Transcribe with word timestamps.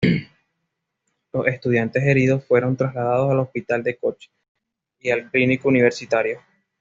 Los 1.31 1.45
estudiantes 1.45 2.01
heridos 2.03 2.43
fueron 2.47 2.75
trasladados 2.75 3.29
al 3.29 3.37
hospital 3.39 3.83
de 3.83 3.97
Coche 3.99 4.31
y 4.99 5.11
al 5.11 5.29
Clínico 5.29 5.69
Universitario. 5.69 6.39